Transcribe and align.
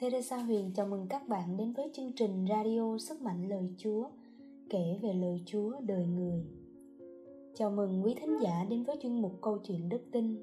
Teresa 0.00 0.36
Huyền 0.36 0.70
chào 0.74 0.86
mừng 0.86 1.06
các 1.08 1.28
bạn 1.28 1.56
đến 1.56 1.72
với 1.72 1.90
chương 1.92 2.12
trình 2.16 2.46
radio 2.48 2.98
Sức 2.98 3.22
mạnh 3.22 3.48
lời 3.48 3.74
Chúa, 3.78 4.08
kể 4.70 4.98
về 5.02 5.12
lời 5.12 5.40
Chúa 5.46 5.72
đời 5.80 6.06
người. 6.06 6.44
Chào 7.54 7.70
mừng 7.70 8.04
quý 8.04 8.14
thính 8.20 8.38
giả 8.42 8.66
đến 8.70 8.82
với 8.82 8.96
chuyên 9.02 9.22
mục 9.22 9.38
câu 9.40 9.58
chuyện 9.58 9.88
đức 9.88 10.00
tin, 10.12 10.36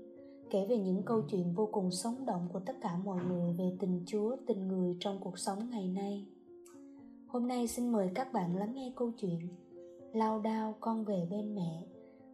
kể 0.50 0.66
về 0.70 0.78
những 0.78 1.04
câu 1.06 1.22
chuyện 1.22 1.54
vô 1.56 1.70
cùng 1.72 1.92
sống 1.92 2.26
động 2.26 2.48
của 2.54 2.60
tất 2.60 2.74
cả 2.82 2.98
mọi 3.04 3.20
người 3.30 3.54
về 3.54 3.76
tình 3.80 4.04
Chúa, 4.06 4.36
tình 4.48 4.68
người 4.68 4.98
trong 5.00 5.20
cuộc 5.20 5.40
sống 5.40 5.70
ngày 5.70 5.88
nay. 5.88 6.26
Hôm 7.28 7.48
nay 7.48 7.68
xin 7.68 7.92
mời 7.92 8.10
các 8.16 8.34
bạn 8.34 8.56
lắng 8.58 8.74
nghe 8.74 8.92
câu 8.96 9.12
chuyện 9.12 9.40
Lao 10.14 10.40
đao 10.40 10.76
con 10.80 11.06
về 11.06 11.28
bên 11.32 11.56
mẹ 11.56 11.84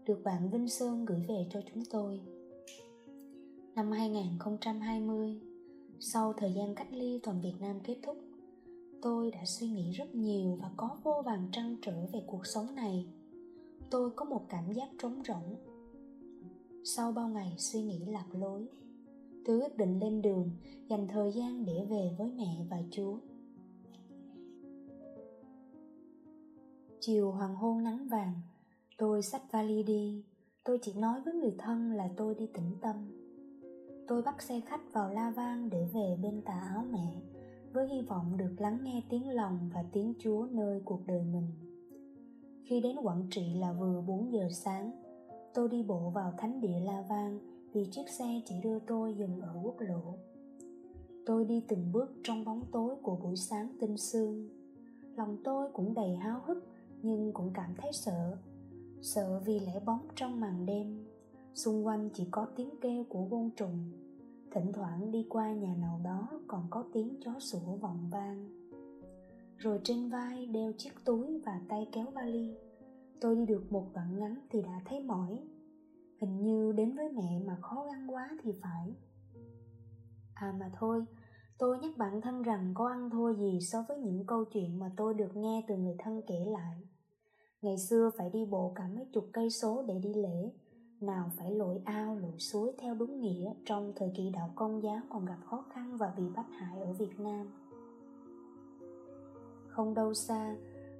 được 0.05 0.23
bạn 0.23 0.49
Vinh 0.49 0.67
Sơn 0.67 1.05
gửi 1.05 1.19
về 1.27 1.47
cho 1.49 1.59
chúng 1.73 1.83
tôi. 1.91 2.19
Năm 3.75 3.91
2020, 3.91 5.39
sau 6.05 6.33
thời 6.33 6.53
gian 6.53 6.75
cách 6.75 6.87
ly 6.91 7.19
toàn 7.23 7.41
Việt 7.41 7.53
Nam 7.59 7.79
kết 7.83 7.97
thúc, 8.03 8.17
tôi 9.01 9.31
đã 9.31 9.45
suy 9.45 9.67
nghĩ 9.67 9.91
rất 9.91 10.15
nhiều 10.15 10.57
và 10.61 10.71
có 10.77 10.97
vô 11.03 11.21
vàng 11.25 11.49
trăn 11.51 11.75
trở 11.81 12.05
về 12.13 12.23
cuộc 12.27 12.45
sống 12.45 12.75
này. 12.75 13.07
Tôi 13.89 14.09
có 14.09 14.25
một 14.25 14.45
cảm 14.49 14.73
giác 14.73 14.89
trống 14.99 15.21
rỗng. 15.27 15.55
Sau 16.83 17.11
bao 17.11 17.29
ngày 17.29 17.55
suy 17.57 17.81
nghĩ 17.81 18.05
lạc 18.05 18.25
lối, 18.31 18.67
tôi 19.45 19.59
quyết 19.59 19.77
định 19.77 19.99
lên 19.99 20.21
đường 20.21 20.51
dành 20.89 21.07
thời 21.07 21.31
gian 21.31 21.65
để 21.65 21.85
về 21.89 22.15
với 22.17 22.31
mẹ 22.31 22.65
và 22.69 22.77
Chúa. 22.91 23.17
Chiều 26.99 27.31
hoàng 27.31 27.55
hôn 27.55 27.83
nắng 27.83 28.07
vàng, 28.07 28.33
tôi 28.97 29.21
xách 29.21 29.51
vali 29.51 29.83
đi, 29.83 30.23
tôi 30.63 30.79
chỉ 30.81 30.93
nói 30.93 31.21
với 31.25 31.33
người 31.33 31.55
thân 31.57 31.91
là 31.91 32.09
tôi 32.17 32.35
đi 32.35 32.47
tĩnh 32.53 32.71
tâm 32.81 33.22
tôi 34.07 34.21
bắt 34.21 34.41
xe 34.41 34.59
khách 34.59 34.93
vào 34.93 35.13
La 35.13 35.29
Vang 35.29 35.69
để 35.69 35.87
về 35.93 36.17
bên 36.21 36.41
tà 36.41 36.59
áo 36.73 36.85
mẹ 36.91 37.21
với 37.73 37.87
hy 37.87 38.01
vọng 38.01 38.37
được 38.37 38.55
lắng 38.57 38.77
nghe 38.83 39.01
tiếng 39.09 39.29
lòng 39.29 39.69
và 39.73 39.83
tiếng 39.91 40.13
Chúa 40.19 40.47
nơi 40.51 40.81
cuộc 40.85 40.99
đời 41.07 41.23
mình. 41.23 41.47
Khi 42.63 42.81
đến 42.81 42.95
Quảng 43.03 43.27
Trị 43.31 43.53
là 43.53 43.73
vừa 43.73 44.01
4 44.01 44.33
giờ 44.33 44.47
sáng, 44.51 44.91
tôi 45.53 45.69
đi 45.69 45.83
bộ 45.83 46.09
vào 46.09 46.33
thánh 46.37 46.61
địa 46.61 46.79
La 46.79 47.03
Vang 47.09 47.39
vì 47.73 47.85
chiếc 47.85 48.09
xe 48.09 48.41
chỉ 48.45 48.55
đưa 48.63 48.79
tôi 48.79 49.13
dừng 49.13 49.41
ở 49.41 49.59
quốc 49.63 49.75
lộ. 49.79 50.15
Tôi 51.25 51.45
đi 51.45 51.63
từng 51.67 51.91
bước 51.91 52.13
trong 52.23 52.45
bóng 52.45 52.61
tối 52.71 52.95
của 53.01 53.15
buổi 53.15 53.35
sáng 53.35 53.67
tinh 53.79 53.97
sương. 53.97 54.49
Lòng 55.15 55.37
tôi 55.43 55.71
cũng 55.73 55.93
đầy 55.93 56.15
háo 56.15 56.41
hức 56.45 56.67
nhưng 57.01 57.33
cũng 57.33 57.51
cảm 57.53 57.75
thấy 57.77 57.91
sợ. 57.93 58.37
Sợ 59.01 59.41
vì 59.45 59.59
lẽ 59.59 59.79
bóng 59.85 60.07
trong 60.15 60.39
màn 60.39 60.65
đêm 60.65 61.05
xung 61.53 61.85
quanh 61.85 62.09
chỉ 62.13 62.27
có 62.31 62.47
tiếng 62.55 62.69
kêu 62.81 63.03
của 63.09 63.27
côn 63.31 63.49
trùng. 63.55 63.91
Thỉnh 64.51 64.71
thoảng 64.73 65.11
đi 65.11 65.25
qua 65.29 65.53
nhà 65.53 65.75
nào 65.75 66.01
đó 66.03 66.27
còn 66.47 66.67
có 66.69 66.83
tiếng 66.93 67.19
chó 67.25 67.39
sủa 67.39 67.75
vọng 67.81 68.09
vang. 68.11 68.49
Rồi 69.57 69.79
trên 69.83 70.09
vai 70.09 70.45
đeo 70.45 70.71
chiếc 70.77 70.93
túi 71.05 71.41
và 71.45 71.61
tay 71.69 71.87
kéo 71.91 72.05
vali. 72.05 72.53
Tôi 73.21 73.35
đi 73.35 73.45
được 73.45 73.71
một 73.71 73.87
đoạn 73.93 74.19
ngắn 74.19 74.35
thì 74.49 74.61
đã 74.61 74.81
thấy 74.85 74.99
mỏi. 74.99 75.39
Hình 76.21 76.41
như 76.41 76.71
đến 76.71 76.95
với 76.95 77.09
mẹ 77.09 77.41
mà 77.45 77.57
khó 77.61 77.87
khăn 77.91 78.07
quá 78.07 78.29
thì 78.43 78.51
phải. 78.61 78.95
À 80.33 80.53
mà 80.59 80.71
thôi, 80.79 81.05
tôi 81.57 81.77
nhắc 81.79 81.97
bản 81.97 82.21
thân 82.21 82.41
rằng 82.41 82.71
có 82.73 82.87
ăn 82.87 83.09
thua 83.09 83.33
gì 83.33 83.59
so 83.61 83.85
với 83.87 83.97
những 83.97 84.25
câu 84.25 84.45
chuyện 84.45 84.79
mà 84.79 84.91
tôi 84.97 85.13
được 85.13 85.35
nghe 85.35 85.65
từ 85.67 85.75
người 85.75 85.95
thân 85.99 86.21
kể 86.27 86.45
lại. 86.45 86.81
Ngày 87.61 87.77
xưa 87.77 88.09
phải 88.17 88.29
đi 88.29 88.45
bộ 88.45 88.71
cả 88.75 88.87
mấy 88.95 89.05
chục 89.13 89.25
cây 89.33 89.49
số 89.49 89.83
để 89.87 89.99
đi 89.99 90.13
lễ 90.13 90.51
nào 91.05 91.31
phải 91.37 91.51
lội 91.51 91.81
ao 91.85 92.15
lội 92.15 92.39
suối 92.39 92.71
theo 92.77 92.95
đúng 92.95 93.21
nghĩa 93.21 93.53
trong 93.65 93.93
thời 93.95 94.11
kỳ 94.15 94.29
đạo 94.29 94.51
công 94.55 94.83
giáo 94.83 94.99
còn 95.09 95.25
gặp 95.25 95.37
khó 95.45 95.65
khăn 95.69 95.97
và 95.97 96.13
bị 96.17 96.23
bắt 96.35 96.45
hại 96.51 96.79
ở 96.79 96.93
Việt 96.93 97.19
Nam. 97.19 97.47
Không 99.67 99.93
đâu 99.93 100.13
xa, 100.13 100.55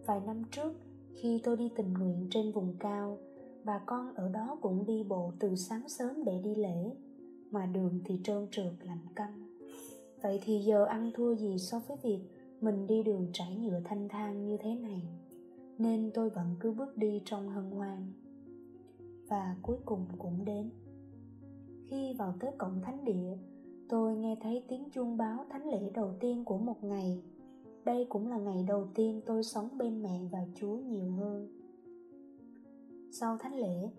vài 0.06 0.22
năm 0.26 0.44
trước 0.52 0.74
khi 1.14 1.42
tôi 1.44 1.58
đi 1.58 1.70
tình 1.76 1.94
nguyện 1.94 2.28
trên 2.32 2.52
vùng 2.52 2.76
cao, 2.80 3.18
bà 3.64 3.80
con 3.86 4.14
ở 4.16 4.30
đó 4.30 4.58
cũng 4.62 4.86
đi 4.86 5.04
bộ 5.04 5.32
từ 5.40 5.56
sáng 5.56 5.90
sớm 5.90 6.24
để 6.26 6.40
đi 6.44 6.56
lễ, 6.56 6.96
mà 7.52 7.66
đường 7.66 8.00
thì 8.06 8.20
trơn 8.24 8.48
trượt 8.52 8.74
lạnh 8.82 9.06
căm. 9.16 9.58
Vậy 10.22 10.40
thì 10.44 10.60
giờ 10.60 10.86
ăn 10.86 11.12
thua 11.14 11.36
gì 11.36 11.58
so 11.58 11.80
với 11.88 11.98
việc 12.04 12.20
mình 12.62 12.88
đi 12.88 13.04
đường 13.04 13.28
trải 13.34 13.56
nhựa 13.56 13.80
thanh 13.86 14.10
thang 14.10 14.46
như 14.46 14.58
thế 14.58 14.76
này, 14.76 15.02
nên 15.78 16.12
tôi 16.14 16.30
vẫn 16.30 16.56
cứ 16.60 16.72
bước 16.72 16.98
đi 16.98 17.22
trong 17.26 17.50
hân 17.50 17.72
hoan 17.72 18.14
và 19.34 19.56
cuối 19.62 19.78
cùng 19.86 20.06
cũng 20.18 20.46
đến. 20.46 20.70
Khi 21.90 22.14
vào 22.20 22.34
tới 22.40 22.52
cổng 22.58 22.82
thánh 22.82 23.06
địa, 23.06 23.38
tôi 23.90 24.16
nghe 24.16 24.38
thấy 24.42 24.64
tiếng 24.68 24.90
chuông 24.92 25.18
báo 25.18 25.46
thánh 25.50 25.70
lễ 25.70 25.92
đầu 25.94 26.14
tiên 26.20 26.46
của 26.46 26.58
một 26.58 26.84
ngày. 26.84 27.24
Đây 27.86 28.06
cũng 28.10 28.28
là 28.28 28.38
ngày 28.38 28.66
đầu 28.68 28.88
tiên 28.96 29.22
tôi 29.26 29.44
sống 29.44 29.78
bên 29.78 30.04
mẹ 30.04 30.20
và 30.32 30.40
chúa 30.56 30.76
nhiều 30.76 31.12
hơn. 31.12 31.48
Sau 33.12 33.38
thánh 33.38 33.56
lễ, 33.56 33.90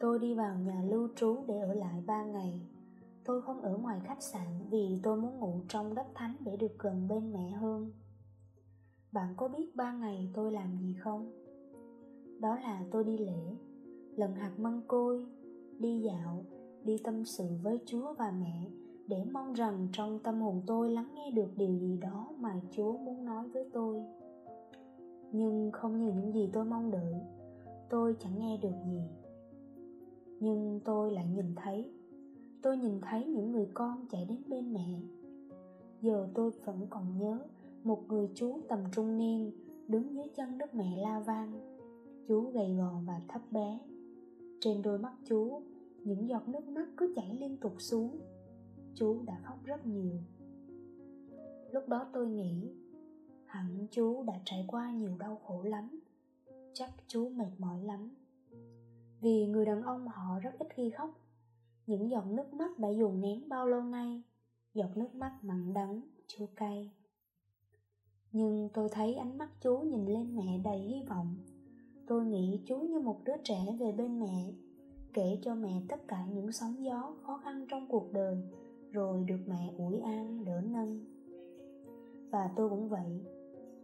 tôi 0.00 0.18
đi 0.18 0.34
vào 0.34 0.58
nhà 0.58 0.82
lưu 0.82 1.08
trú 1.16 1.44
để 1.46 1.58
ở 1.58 1.74
lại 1.74 2.02
ba 2.06 2.24
ngày. 2.24 2.60
Tôi 3.24 3.42
không 3.42 3.60
ở 3.60 3.76
ngoài 3.76 4.00
khách 4.04 4.22
sạn 4.22 4.68
vì 4.70 5.00
tôi 5.02 5.16
muốn 5.16 5.38
ngủ 5.38 5.60
trong 5.68 5.94
đất 5.94 6.06
thánh 6.14 6.36
để 6.40 6.56
được 6.56 6.78
gần 6.78 7.08
bên 7.08 7.32
mẹ 7.32 7.50
hơn. 7.50 7.92
Bạn 9.12 9.34
có 9.36 9.48
biết 9.48 9.76
ba 9.76 9.92
ngày 9.92 10.30
tôi 10.34 10.52
làm 10.52 10.76
gì 10.78 10.94
không? 11.00 11.32
Đó 12.40 12.58
là 12.58 12.84
tôi 12.90 13.04
đi 13.04 13.18
lễ 13.18 13.56
lần 14.16 14.34
hạt 14.34 14.52
măng 14.58 14.80
côi, 14.86 15.26
đi 15.78 16.00
dạo, 16.00 16.44
đi 16.84 16.98
tâm 17.04 17.24
sự 17.24 17.44
với 17.62 17.78
chúa 17.86 18.14
và 18.18 18.30
mẹ, 18.40 18.70
để 19.06 19.24
mong 19.32 19.52
rằng 19.52 19.88
trong 19.92 20.18
tâm 20.18 20.40
hồn 20.40 20.62
tôi 20.66 20.90
lắng 20.90 21.08
nghe 21.14 21.30
được 21.30 21.56
điều 21.56 21.78
gì 21.78 21.96
đó 21.96 22.28
mà 22.38 22.60
chúa 22.70 22.98
muốn 22.98 23.24
nói 23.24 23.48
với 23.48 23.64
tôi. 23.72 24.02
Nhưng 25.32 25.70
không 25.72 25.98
như 25.98 26.12
những 26.12 26.32
gì 26.32 26.50
tôi 26.52 26.64
mong 26.64 26.90
đợi, 26.90 27.14
tôi 27.90 28.16
chẳng 28.18 28.38
nghe 28.38 28.56
được 28.56 28.74
gì. 28.86 29.00
Nhưng 30.40 30.80
tôi 30.84 31.12
lại 31.12 31.26
nhìn 31.26 31.54
thấy, 31.56 31.90
tôi 32.62 32.76
nhìn 32.76 33.00
thấy 33.00 33.26
những 33.26 33.52
người 33.52 33.68
con 33.74 34.06
chạy 34.10 34.26
đến 34.28 34.38
bên 34.48 34.72
mẹ. 34.72 35.00
Giờ 36.00 36.28
tôi 36.34 36.50
vẫn 36.64 36.86
còn 36.90 37.18
nhớ 37.18 37.38
một 37.84 38.02
người 38.08 38.28
chú 38.34 38.60
tầm 38.68 38.78
trung 38.92 39.18
niên 39.18 39.52
đứng 39.88 40.14
dưới 40.14 40.28
chân 40.34 40.58
đất 40.58 40.74
mẹ 40.74 40.96
la 40.96 41.20
vang 41.20 41.52
chú 42.28 42.50
gầy 42.50 42.74
gò 42.74 42.92
và 43.06 43.20
thấp 43.28 43.42
bé 43.50 43.78
trên 44.62 44.82
đôi 44.82 44.98
mắt 44.98 45.12
chú, 45.24 45.62
những 46.04 46.28
giọt 46.28 46.48
nước 46.48 46.68
mắt 46.68 46.88
cứ 46.96 47.12
chảy 47.16 47.36
liên 47.40 47.56
tục 47.56 47.74
xuống. 47.78 48.20
Chú 48.94 49.22
đã 49.26 49.40
khóc 49.44 49.64
rất 49.64 49.86
nhiều. 49.86 50.18
Lúc 51.70 51.88
đó 51.88 52.06
tôi 52.12 52.26
nghĩ, 52.26 52.72
hẳn 53.46 53.86
chú 53.90 54.22
đã 54.22 54.40
trải 54.44 54.64
qua 54.68 54.92
nhiều 54.92 55.16
đau 55.18 55.36
khổ 55.36 55.62
lắm. 55.62 56.00
Chắc 56.74 56.90
chú 57.06 57.28
mệt 57.28 57.50
mỏi 57.58 57.82
lắm. 57.82 58.10
Vì 59.20 59.46
người 59.46 59.64
đàn 59.64 59.82
ông 59.82 60.08
họ 60.08 60.38
rất 60.40 60.58
ít 60.58 60.68
khi 60.74 60.90
khóc. 60.90 61.10
Những 61.86 62.10
giọt 62.10 62.26
nước 62.26 62.54
mắt 62.54 62.78
đã 62.78 62.88
dồn 62.88 63.20
nén 63.20 63.48
bao 63.48 63.66
lâu 63.66 63.82
nay, 63.82 64.22
giọt 64.74 64.96
nước 64.96 65.14
mắt 65.14 65.38
mặn 65.42 65.74
đắng, 65.74 66.00
chua 66.26 66.46
cay. 66.56 66.90
Nhưng 68.32 68.68
tôi 68.74 68.88
thấy 68.92 69.14
ánh 69.14 69.38
mắt 69.38 69.50
chú 69.60 69.78
nhìn 69.78 70.06
lên 70.06 70.36
mẹ 70.36 70.58
đầy 70.64 70.78
hy 70.78 71.02
vọng 71.08 71.36
tôi 72.06 72.26
nghĩ 72.26 72.60
chú 72.66 72.76
như 72.78 72.98
một 73.00 73.20
đứa 73.24 73.36
trẻ 73.44 73.76
về 73.80 73.92
bên 73.92 74.20
mẹ, 74.20 74.52
kể 75.12 75.38
cho 75.42 75.54
mẹ 75.54 75.82
tất 75.88 76.08
cả 76.08 76.26
những 76.26 76.52
sóng 76.52 76.84
gió 76.84 77.14
khó 77.22 77.40
khăn 77.44 77.66
trong 77.68 77.86
cuộc 77.88 78.12
đời, 78.12 78.36
rồi 78.90 79.24
được 79.24 79.40
mẹ 79.46 79.72
ủi 79.78 79.98
an, 79.98 80.44
đỡ 80.44 80.60
nâng. 80.60 81.04
Và 82.30 82.50
tôi 82.56 82.70
cũng 82.70 82.88
vậy, 82.88 83.20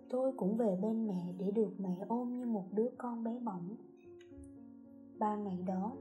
tôi 0.08 0.32
cũng 0.36 0.56
về 0.56 0.78
bên 0.82 1.06
mẹ 1.06 1.34
để 1.38 1.50
được 1.50 1.70
mẹ 1.78 1.96
ôm 2.08 2.38
như 2.38 2.46
một 2.46 2.64
đứa 2.72 2.88
con 2.98 3.24
bé 3.24 3.38
bỏng. 3.38 3.76
Ba 5.18 5.36
ngày 5.36 5.58
đó, 5.66 5.92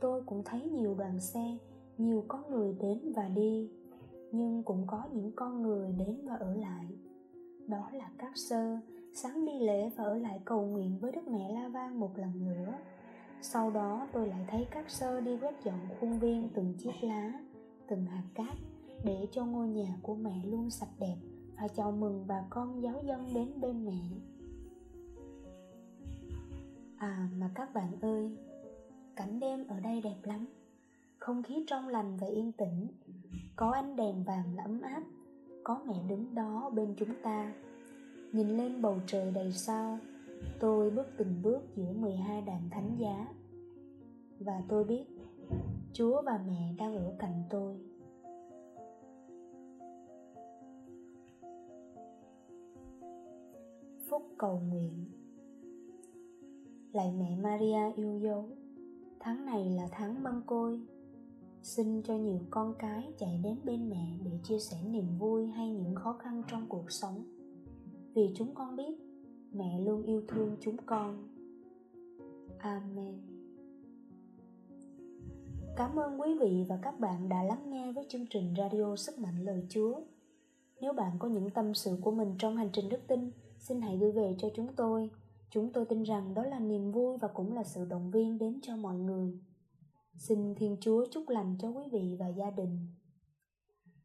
tôi 0.00 0.22
cũng 0.26 0.42
thấy 0.44 0.70
nhiều 0.70 0.94
đoàn 0.94 1.20
xe, 1.20 1.58
nhiều 1.98 2.24
con 2.28 2.50
người 2.50 2.76
đến 2.80 3.12
và 3.16 3.28
đi, 3.28 3.70
nhưng 4.32 4.62
cũng 4.62 4.84
có 4.86 5.02
những 5.12 5.32
con 5.36 5.62
người 5.62 5.92
đến 5.92 6.16
và 6.24 6.34
ở 6.34 6.54
lại. 6.54 6.86
Đó 7.66 7.90
là 7.92 8.10
các 8.18 8.32
sơ 8.34 8.78
sáng 9.16 9.44
đi 9.44 9.58
lễ 9.58 9.90
và 9.96 10.04
ở 10.04 10.18
lại 10.18 10.40
cầu 10.44 10.66
nguyện 10.66 10.98
với 11.00 11.12
Đức 11.12 11.28
Mẹ 11.28 11.48
La 11.52 11.68
Vang 11.68 12.00
một 12.00 12.18
lần 12.18 12.44
nữa. 12.44 12.74
Sau 13.42 13.70
đó 13.70 14.08
tôi 14.12 14.26
lại 14.26 14.44
thấy 14.48 14.66
các 14.70 14.90
sơ 14.90 15.20
đi 15.20 15.38
quét 15.38 15.54
dọn 15.64 15.78
khuôn 16.00 16.18
viên 16.18 16.48
từng 16.54 16.74
chiếc 16.78 16.92
lá, 17.02 17.32
từng 17.86 18.06
hạt 18.06 18.24
cát 18.34 18.56
để 19.04 19.26
cho 19.32 19.44
ngôi 19.44 19.68
nhà 19.68 19.96
của 20.02 20.14
mẹ 20.14 20.42
luôn 20.44 20.70
sạch 20.70 20.88
đẹp 20.98 21.16
và 21.56 21.68
chào 21.68 21.92
mừng 21.92 22.24
bà 22.26 22.44
con 22.50 22.82
giáo 22.82 23.02
dân 23.06 23.28
đến 23.34 23.60
bên 23.60 23.86
mẹ. 23.86 24.00
À 26.98 27.28
mà 27.38 27.50
các 27.54 27.74
bạn 27.74 28.00
ơi, 28.00 28.30
cảnh 29.16 29.40
đêm 29.40 29.66
ở 29.68 29.80
đây 29.80 30.00
đẹp 30.00 30.18
lắm. 30.22 30.46
Không 31.18 31.42
khí 31.42 31.64
trong 31.66 31.88
lành 31.88 32.16
và 32.16 32.26
yên 32.26 32.52
tĩnh, 32.52 32.88
có 33.56 33.70
ánh 33.70 33.96
đèn 33.96 34.24
vàng 34.24 34.56
ấm 34.56 34.80
áp, 34.80 35.02
có 35.64 35.80
mẹ 35.86 35.94
đứng 36.08 36.34
đó 36.34 36.70
bên 36.74 36.94
chúng 36.98 37.14
ta 37.22 37.52
Nhìn 38.34 38.48
lên 38.48 38.82
bầu 38.82 39.00
trời 39.06 39.30
đầy 39.30 39.52
sao, 39.52 39.98
Tôi 40.60 40.90
bước 40.90 41.06
từng 41.16 41.42
bước 41.42 41.60
giữa 41.76 41.92
12 41.92 42.42
đàn 42.42 42.70
thánh 42.70 42.96
giá. 42.98 43.26
Và 44.40 44.62
tôi 44.68 44.84
biết, 44.84 45.04
Chúa 45.92 46.22
và 46.22 46.40
mẹ 46.46 46.74
đang 46.78 46.96
ở 46.96 47.14
cạnh 47.18 47.42
tôi. 47.50 47.76
Phúc 54.08 54.22
cầu 54.38 54.60
nguyện. 54.68 55.04
Lạy 56.92 57.12
mẹ 57.18 57.36
maria 57.42 57.92
yêu 57.96 58.18
dấu, 58.18 58.48
tháng 59.20 59.46
này 59.46 59.70
là 59.70 59.88
tháng 59.90 60.22
mân 60.22 60.42
côi. 60.46 60.80
Xin 61.62 62.02
cho 62.02 62.14
nhiều 62.14 62.40
con 62.50 62.74
cái 62.78 63.12
chạy 63.18 63.40
đến 63.44 63.56
bên 63.64 63.90
mẹ 63.90 64.18
để 64.24 64.30
chia 64.42 64.58
sẻ 64.58 64.76
niềm 64.86 65.18
vui 65.18 65.46
hay 65.46 65.70
những 65.70 65.94
khó 65.94 66.12
khăn 66.12 66.42
trong 66.48 66.66
cuộc 66.68 66.90
sống 66.90 67.24
vì 68.14 68.30
chúng 68.34 68.54
con 68.54 68.76
biết. 68.76 68.98
Mẹ 69.52 69.80
luôn 69.80 70.02
yêu 70.02 70.22
thương 70.28 70.56
chúng 70.60 70.76
con. 70.86 71.28
Amen. 72.58 73.14
Cảm 75.76 75.98
ơn 75.98 76.20
quý 76.20 76.38
vị 76.40 76.64
và 76.68 76.78
các 76.82 77.00
bạn 77.00 77.28
đã 77.28 77.42
lắng 77.42 77.70
nghe 77.70 77.92
với 77.92 78.04
chương 78.08 78.26
trình 78.30 78.54
radio 78.58 78.96
sức 78.96 79.18
mạnh 79.18 79.44
lời 79.44 79.66
chúa. 79.68 80.00
Nếu 80.80 80.92
bạn 80.92 81.16
có 81.18 81.28
những 81.28 81.50
tâm 81.50 81.74
sự 81.74 81.98
của 82.00 82.10
mình 82.10 82.34
trong 82.38 82.56
hành 82.56 82.68
trình 82.72 82.88
đức 82.88 83.00
tin, 83.06 83.30
xin 83.58 83.80
hãy 83.80 83.98
gửi 83.98 84.12
về 84.12 84.34
cho 84.38 84.48
chúng 84.54 84.68
tôi. 84.76 85.10
Chúng 85.50 85.72
tôi 85.72 85.84
tin 85.84 86.02
rằng 86.02 86.34
đó 86.34 86.42
là 86.42 86.58
niềm 86.58 86.92
vui 86.92 87.16
và 87.18 87.28
cũng 87.28 87.54
là 87.54 87.64
sự 87.64 87.84
động 87.84 88.10
viên 88.10 88.38
đến 88.38 88.58
cho 88.62 88.76
mọi 88.76 88.96
người. 88.96 89.38
Xin 90.16 90.54
thiên 90.54 90.76
chúa 90.80 91.06
chúc 91.10 91.28
lành 91.28 91.56
cho 91.60 91.68
quý 91.68 91.84
vị 91.92 92.16
và 92.18 92.28
gia 92.28 92.50
đình 92.50 92.78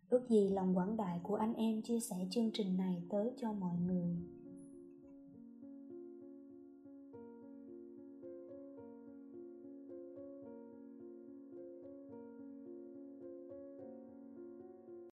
ước 0.10 0.30
gì 0.30 0.50
lòng 0.50 0.78
quảng 0.78 0.98
đại 0.98 1.20
của 1.24 1.36
anh 1.36 1.54
em 1.54 1.82
chia 1.82 2.00
sẻ 2.00 2.16
chương 2.32 2.52
trình 2.54 2.78
này 2.78 3.04
tới 3.10 3.32
cho 3.42 3.54
mọi 3.54 3.78
người. 3.88 4.16